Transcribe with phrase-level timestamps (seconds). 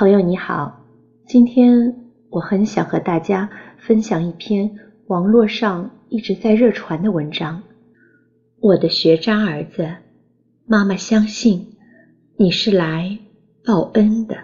[0.00, 0.86] 朋友你好，
[1.26, 1.94] 今天
[2.30, 4.78] 我很想和大家分享一篇
[5.08, 7.62] 网络上一直在热传的文章。
[8.60, 9.96] 我的学渣儿子，
[10.64, 11.76] 妈妈相信
[12.38, 13.18] 你是来
[13.62, 14.38] 报恩的。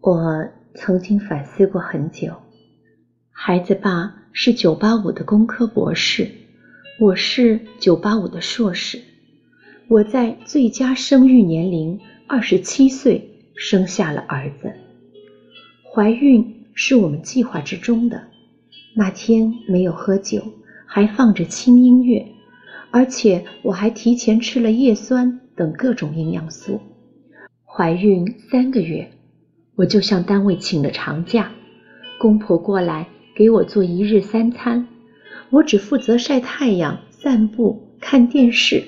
[0.00, 2.34] 我曾经反思过很久，
[3.30, 6.28] 孩子爸是九八五的工科博士，
[6.98, 9.00] 我是九八五的硕士，
[9.86, 12.00] 我在最佳生育年龄。
[12.26, 14.72] 二十七岁生下了儿子，
[15.84, 18.24] 怀孕是我们计划之中的。
[18.96, 20.42] 那天没有喝酒，
[20.86, 22.26] 还放着轻音乐，
[22.90, 26.80] 而且我还提前吃了叶酸等各种营养素。
[27.64, 29.10] 怀孕三个月，
[29.76, 31.52] 我就向单位请了长假，
[32.18, 34.88] 公婆过来给我做一日三餐，
[35.50, 38.82] 我只负责晒太阳、散步、看电视。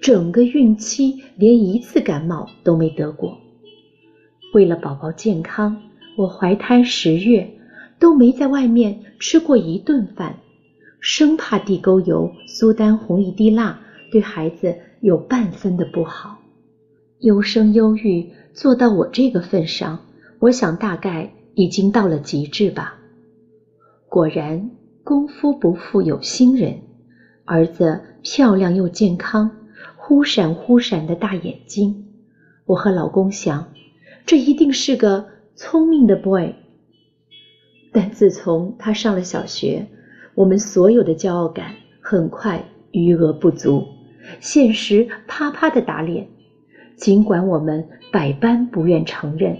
[0.00, 3.38] 整个孕期连一次感冒都没得过。
[4.54, 5.82] 为了宝宝健康，
[6.16, 7.50] 我怀胎十月
[7.98, 10.36] 都没在外面吃过一顿饭，
[11.00, 16.38] 生怕地沟油、苏丹红一滴蜡对孩子有半分的不好。
[17.20, 19.98] 优生优育做到我这个份上，
[20.38, 22.94] 我想大概已经到了极致吧。
[24.08, 24.70] 果然，
[25.04, 26.78] 功夫不负有心人，
[27.44, 29.50] 儿子漂亮又健康。
[30.08, 32.06] 忽闪忽闪的大眼睛，
[32.64, 33.74] 我和老公想，
[34.24, 36.54] 这一定是个聪明的 boy。
[37.92, 39.86] 但自从他上了小学，
[40.34, 43.86] 我们所有的骄傲感很快余额不足，
[44.40, 46.26] 现实啪啪的打脸。
[46.96, 49.58] 尽管我们百般不愿承认，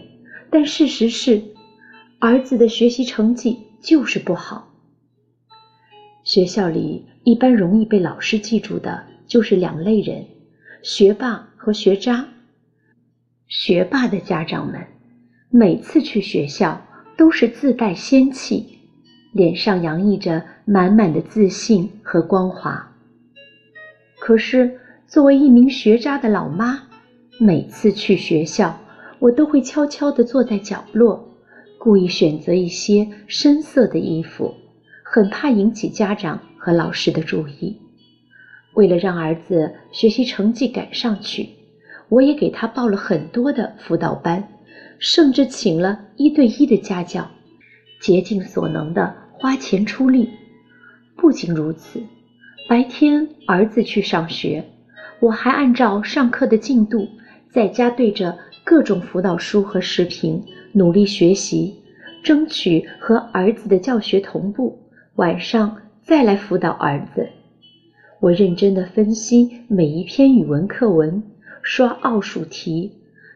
[0.48, 1.42] 但事实是，
[2.20, 4.72] 儿子的学习成绩就是不好。
[6.24, 10.24] 学校里一般容易被老师记住的就是两类人。
[10.82, 12.28] 学霸和学渣，
[13.48, 14.86] 学霸的家长们
[15.50, 16.80] 每次去学校
[17.16, 18.78] 都是自带仙气，
[19.32, 22.92] 脸上洋溢着满满的自信和光华。
[24.20, 26.82] 可是作为一名学渣的老妈，
[27.40, 28.78] 每次去学校，
[29.18, 31.28] 我都会悄悄地坐在角落，
[31.78, 34.54] 故意选择一些深色的衣服，
[35.02, 37.80] 很怕引起家长和老师的注意。
[38.78, 41.48] 为了让儿子学习成绩赶上去，
[42.08, 44.40] 我也给他报了很多的辅导班，
[45.00, 47.28] 甚至请了一对一的家教，
[48.00, 50.30] 竭尽所能的花钱出力。
[51.16, 52.00] 不仅如此，
[52.68, 54.64] 白天儿子去上学，
[55.18, 57.04] 我还按照上课的进度，
[57.50, 60.40] 在家对着各种辅导书和视频
[60.72, 61.74] 努力学习，
[62.22, 64.78] 争取和儿子的教学同步。
[65.16, 67.28] 晚上再来辅导儿子。
[68.20, 71.22] 我认真地分析每一篇语文课文，
[71.62, 72.92] 刷奥数题。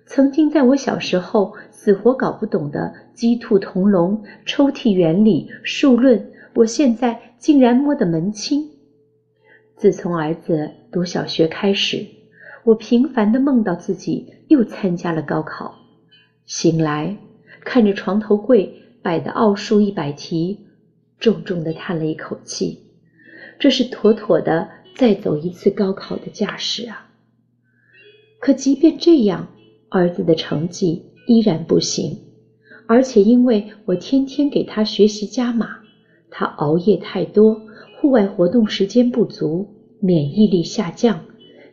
[0.07, 8.71] 曾经在我小时候死活搞不懂的鸡兔同笼、抽屉原理、数论，我现在竟然摸得门清。
[9.77, 12.05] 自从儿子读小学开始，
[12.65, 15.77] 我频繁地梦到自己又参加了高考。
[16.45, 17.17] 醒来，
[17.61, 20.59] 看着床头柜摆的奥数一百题，
[21.21, 22.81] 重重地叹了一口气。
[23.63, 27.13] 这是妥妥的再走一次高考的架势啊！
[28.41, 29.55] 可即便这样，
[29.89, 32.19] 儿子的成绩依然不行，
[32.89, 35.79] 而且因为我天天给他学习加码，
[36.29, 37.63] 他熬夜太多，
[38.01, 39.69] 户外活动时间不足，
[40.01, 41.25] 免疫力下降，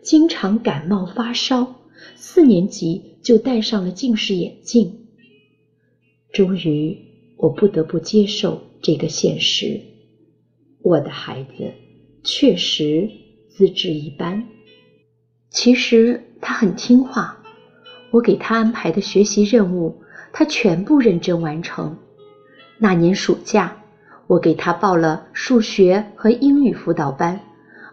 [0.03, 1.75] 经常感冒发烧，
[2.13, 5.07] 四年级就戴上了近视眼镜。
[6.31, 6.95] 终于，
[7.37, 9.88] 我不得不接受这个现实。
[10.81, 11.73] 我的孩子
[12.23, 13.09] 确实
[13.49, 14.43] 资质一般，
[15.49, 17.37] 其实他很听话，
[18.11, 21.97] 我给他安排的学习任务，他全部认真完成。
[22.77, 23.75] 那年暑假，
[24.27, 27.41] 我给他报了数学和英语辅导班，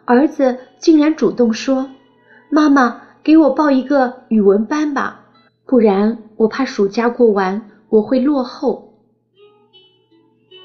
[0.05, 1.91] 儿子竟然主动说
[2.51, 5.27] ：“妈妈，给我报一个语文班吧，
[5.67, 8.93] 不然我怕暑假过完我会落后。”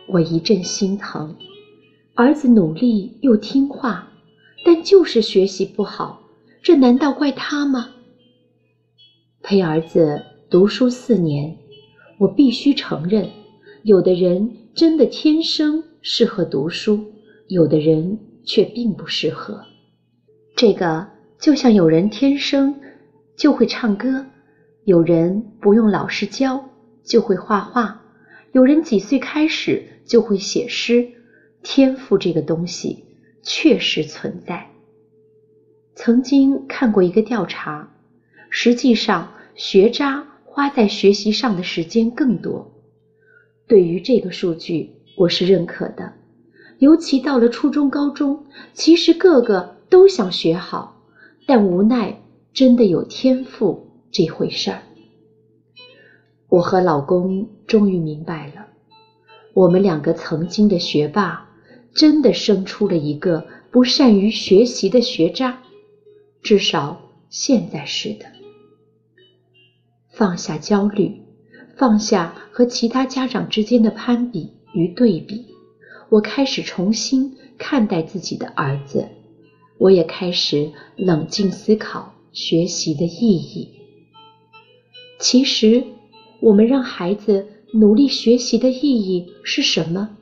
[0.08, 1.36] 我一阵心疼。
[2.22, 4.08] 儿子努力又听话，
[4.64, 6.22] 但就是学习不好，
[6.62, 7.90] 这难道怪他吗？
[9.42, 11.58] 陪儿子读书四年，
[12.20, 13.28] 我必须承认，
[13.82, 17.04] 有的人真的天生适合读书，
[17.48, 19.60] 有的人却并不适合。
[20.56, 21.08] 这个
[21.40, 22.80] 就像有人天生
[23.36, 24.24] 就会唱歌，
[24.84, 26.64] 有人不用老师教
[27.04, 28.00] 就会画画，
[28.52, 31.14] 有人几岁开始就会写诗。
[31.64, 33.06] 天赋这个东西
[33.44, 34.68] 确实存在。
[35.96, 37.92] 曾经看过一个调查，
[38.50, 42.72] 实际上学渣花在学习上的时间更多。
[43.68, 46.14] 对于这个数据，我是认可的。
[46.80, 51.04] 尤其到了初中、高中，其实个个都想学好，
[51.46, 52.22] 但无奈
[52.54, 54.82] 真的有天赋这回事儿。
[56.50, 58.66] 我和老公终于明白了，
[59.54, 61.48] 我们两个曾经的学霸，
[61.94, 65.62] 真的生出了一个不善于学习的学渣，
[66.42, 68.26] 至少现在是的。
[70.10, 71.22] 放下焦虑，
[71.78, 75.46] 放下和其他家长之间的攀比与对比，
[76.10, 79.08] 我开始重新看待自己的儿子，
[79.78, 83.70] 我也开始冷静思考学习的意义。
[85.20, 85.84] 其实。
[86.42, 90.18] 我们让孩子努力学习的意义是什么？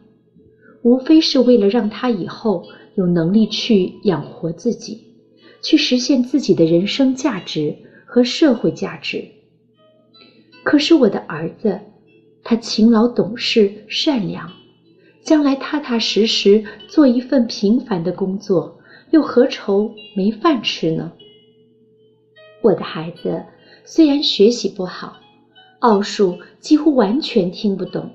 [0.82, 2.66] 无非是为了让他以后
[2.96, 5.04] 有能力去养活自己，
[5.62, 9.26] 去实现自己的人生价值和社会价值。
[10.64, 11.80] 可是我的儿子，
[12.44, 14.52] 他勤劳懂事、善良，
[15.22, 18.80] 将来踏踏实实做一份平凡的工作，
[19.12, 21.12] 又何愁没饭吃呢？
[22.62, 23.44] 我的孩子
[23.86, 25.18] 虽然学习不好。
[25.80, 28.12] 奥数几乎完全听不懂，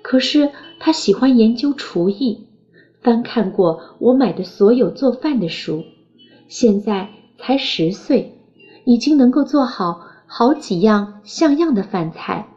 [0.00, 2.46] 可是他喜欢研究厨艺，
[3.00, 5.84] 翻看过我买的所有做饭的书。
[6.48, 7.08] 现在
[7.38, 8.38] 才十岁，
[8.84, 12.48] 已经能够做好好几样像样的饭菜。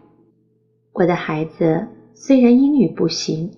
[0.94, 3.52] 我的孩子虽然英语不行，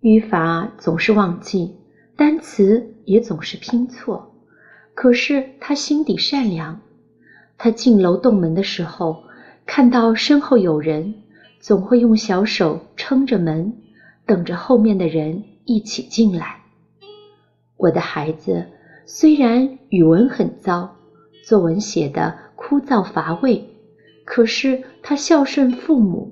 [0.00, 1.76] 语法总是忘记，
[2.16, 4.34] 单词也总是拼错，
[4.94, 6.80] 可是他心底善良。
[7.56, 9.24] 他进楼洞门的时候。
[9.70, 11.14] 看到身后有人，
[11.60, 13.76] 总会用小手撑着门，
[14.28, 16.60] 等着后面的人一起进来。
[17.78, 18.66] 我的孩子
[19.06, 20.96] 虽然语文很糟，
[21.46, 23.64] 作文写的枯燥乏味，
[24.26, 26.30] 可是他孝顺父母，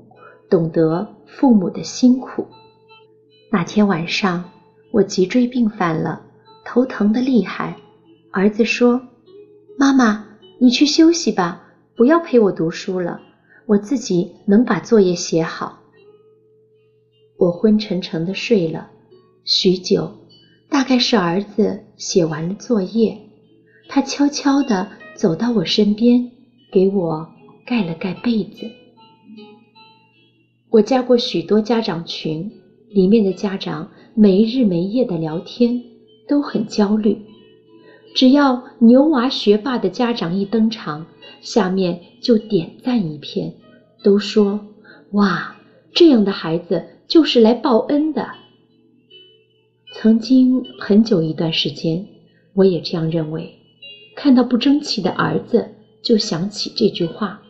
[0.50, 2.46] 懂得父母的辛苦。
[3.50, 4.44] 那天晚上，
[4.90, 6.20] 我脊椎病犯了，
[6.66, 7.76] 头疼的厉害。
[8.31, 9.00] 儿子说
[9.78, 10.26] ：“妈妈，
[10.58, 11.62] 你去休息吧，
[11.96, 13.22] 不要陪我读书了。”
[13.64, 15.81] 我自己能把作业写好。
[17.38, 18.91] 我昏沉沉的睡了
[19.44, 20.11] 许久，
[20.69, 23.17] 大概是儿子写完了作业，
[23.88, 26.31] 他悄悄地走到我身边，
[26.73, 27.29] 给我
[27.65, 28.71] 盖了盖被子。
[30.71, 32.50] 我加过许多家长群，
[32.88, 35.83] 里面的家长没日没夜的聊天，
[36.29, 37.19] 都很焦虑。
[38.15, 41.06] 只要牛娃学霸的家长一登场。
[41.43, 43.55] 下面就点赞一片，
[44.03, 44.59] 都说
[45.12, 45.55] ：“哇，
[45.93, 48.29] 这样的孩子就是来报恩的。”
[49.94, 52.06] 曾经很久一段时间，
[52.55, 53.55] 我也这样认为。
[54.14, 57.43] 看到不争气的儿子，就想起这句话：“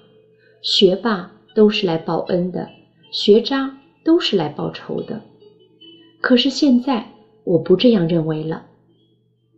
[0.63, 2.69] 学霸都是来报恩的，
[3.11, 5.23] 学渣都是来报仇的。”
[6.21, 7.13] 可是现在
[7.45, 8.67] 我不这样认为了。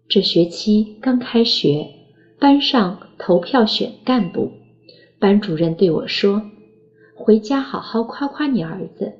[0.08, 1.94] 这学期刚开学。
[2.40, 4.52] 班上投票选干部，
[5.18, 6.40] 班主任对我说
[7.16, 9.14] ：“回家好好夸夸你儿子，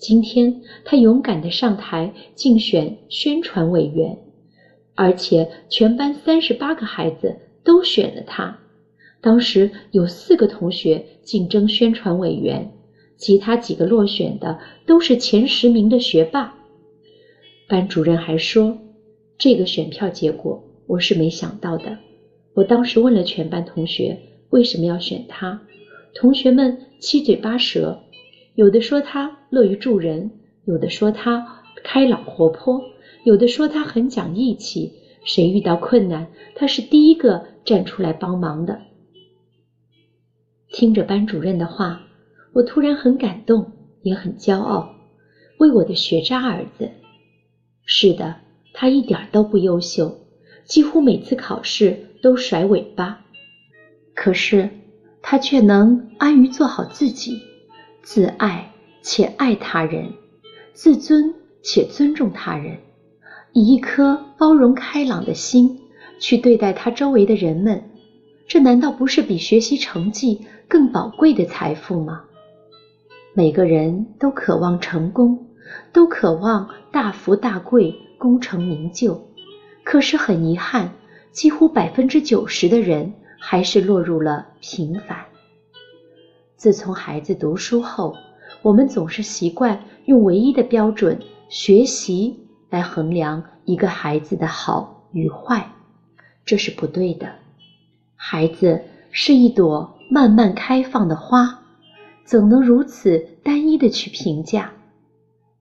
[0.00, 4.16] 今天他勇敢地上台竞选宣传委员，
[4.94, 8.58] 而且全班三十八个孩子都选了他。
[9.20, 12.72] 当时有四个同学竞争宣传委员，
[13.18, 16.54] 其他几个落选的都是前十名的学霸。”
[17.68, 18.78] 班主任还说
[19.36, 21.98] ：“这个选票结果我是没想到的。”
[22.56, 25.60] 我当时问了全班同学为什么要选他，
[26.14, 28.00] 同学们七嘴八舌，
[28.54, 30.30] 有的说他乐于助人，
[30.64, 32.82] 有的说他开朗活泼，
[33.24, 34.92] 有的说他很讲义气，
[35.24, 38.80] 谁遇到困难他是第一个站出来帮忙的。
[40.68, 42.02] 听着班主任的话，
[42.52, 44.94] 我突然很感动，也很骄傲，
[45.58, 46.90] 为我的学渣儿子。
[47.84, 48.36] 是的，
[48.72, 50.18] 他一点都不优秀，
[50.64, 52.06] 几乎每次考试。
[52.22, 53.24] 都甩尾巴，
[54.14, 54.68] 可是
[55.22, 57.40] 他却能安于做好自己，
[58.12, 60.14] 自爱且爱他人，
[60.72, 62.78] 自尊且尊重他人，
[63.52, 65.78] 以一颗包容开朗的心
[66.18, 67.80] 去对待他周围的人们，
[68.48, 72.24] 这难道不是比学习成绩更宝贵的财富吗？
[73.32, 75.46] 每个人都渴望成功，
[75.92, 79.24] 都渴望大富大贵、功成名就，
[79.84, 80.90] 可是很遗憾。
[81.30, 85.29] 几乎百分之九十的人还是落入了平凡。
[86.60, 88.14] 自从孩子读书后，
[88.60, 92.38] 我们总是习惯用唯一的标准——学习
[92.68, 95.72] 来衡量一个孩子的好与坏，
[96.44, 97.32] 这是不对的。
[98.14, 101.62] 孩子是一朵慢慢开放的花，
[102.26, 104.70] 怎能如此单一的去评价？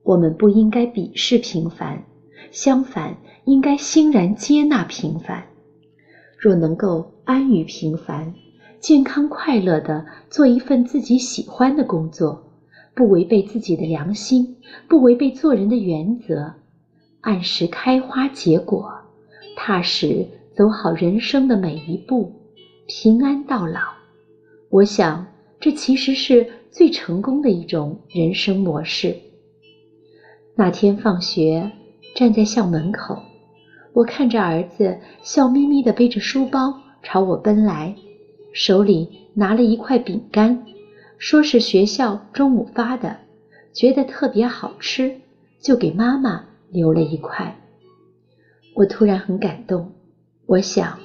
[0.03, 2.03] 我们不应该鄙视平凡，
[2.51, 3.15] 相反，
[3.45, 5.45] 应该欣然接纳平凡。
[6.37, 8.33] 若能够安于平凡，
[8.79, 12.41] 健康快乐的做一份自己喜欢的工作，
[12.95, 14.55] 不违背自己的良心，
[14.87, 16.53] 不违背做人的原则，
[17.21, 18.89] 按时开花结果，
[19.57, 22.31] 踏实走好人生的每一步，
[22.87, 23.81] 平安到老。
[24.69, 25.25] 我想，
[25.59, 29.13] 这其实是最成功的一种人生模式。
[30.55, 31.69] 那天放学，
[32.15, 33.17] 站在校门口。
[33.91, 37.93] 我看着儿子笑眯眯地背着书包朝我奔来，
[38.53, 40.65] 手里拿了一块饼干，
[41.17, 43.17] 说是学校中午发的，
[43.73, 45.21] 觉得特别好吃，
[45.61, 47.55] 就给妈妈留了一块。
[48.75, 49.91] 我突然很感动，
[50.45, 50.99] 我想，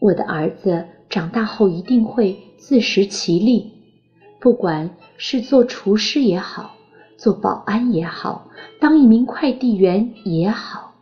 [0.00, 3.72] 我的儿子长大后一定会自食其力，
[4.40, 6.76] 不管是做厨师也好，
[7.16, 8.48] 做保安也好，
[8.80, 10.94] 当一名快递员也好。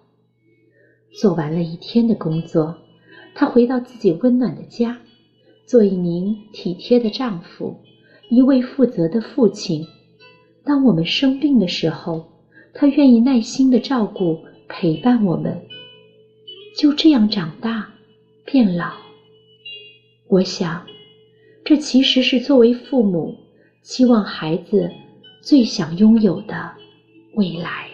[1.20, 2.78] 做完了一天的工作，
[3.34, 4.98] 他回到自己温暖的家，
[5.66, 7.76] 做一名体贴的丈夫，
[8.28, 9.86] 一位负责的父亲。
[10.64, 12.24] 当我们生病的时候，
[12.74, 14.38] 他愿意耐心的照顾、
[14.68, 15.60] 陪伴我们。
[16.76, 17.88] 就这样长大，
[18.44, 18.92] 变老。
[20.28, 20.86] 我想，
[21.64, 23.36] 这其实是作为父母
[23.82, 24.90] 期望孩子
[25.42, 26.72] 最想拥有的
[27.34, 27.88] 未来